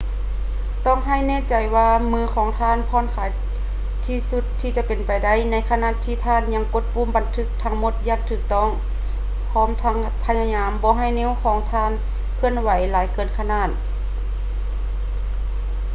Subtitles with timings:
[0.85, 3.29] ຕ້ອງໃຫ້ແນ່ໃຈວ່າມືຂອງທ່ານຜ່ອນຄາຍ
[4.05, 8.69] ທີ່ສຸດເທົ່າທີ່ເປັນໄປໄດ້ໃນຂະນະທີ່ທ່ານຍັງກົດປຸ່ມບັນທຶກທັງໝົດຢ່າງຖືກຕ້ອງ
[9.51, 9.95] ພ້ອມທັງ
[10.25, 11.91] ພະຍາຍາມບໍ່ໃຫ້ນິ້ວມືຂອງທ່ານ
[12.35, 13.69] ເຄື່ອນໄຫວຫຼາຍເກີນຂອບເຂດ